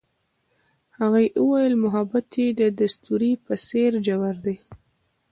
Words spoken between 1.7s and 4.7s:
محبت یې د ستوري په څېر ژور دی.